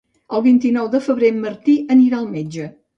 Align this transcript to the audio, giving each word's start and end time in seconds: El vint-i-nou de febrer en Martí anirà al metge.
El 0.37 0.43
vint-i-nou 0.47 0.89
de 0.95 1.03
febrer 1.09 1.31
en 1.35 1.39
Martí 1.47 1.79
anirà 1.99 2.23
al 2.25 2.31
metge. 2.37 2.77